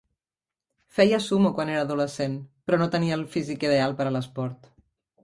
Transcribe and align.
Feia 0.95 1.19
sumo 1.27 1.51
quan 1.57 1.71
era 1.73 1.83
adolescent, 1.87 2.37
però 2.71 2.79
no 2.83 2.87
tenia 2.97 3.19
el 3.19 3.27
físic 3.37 3.67
ideal 3.69 3.95
per 4.01 4.09
a 4.09 4.15
l'esport. 4.17 4.73